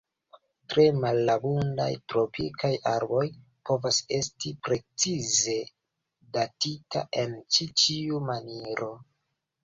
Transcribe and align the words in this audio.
Tre 0.73 0.83
malabundaj 0.99 1.89
tropikaj 2.13 2.71
arboj 2.91 3.25
povas 3.69 3.99
esti 4.19 4.53
precize 4.67 5.57
datita 6.39 7.03
en 7.25 7.37
ĉi 7.57 7.67
tiu 7.83 8.23
maniero. 8.31 8.89